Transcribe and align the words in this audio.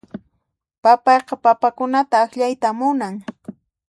Papayqa 0.83 1.33
papakunata 1.43 2.15
akllayta 2.23 2.69
munan. 2.79 3.15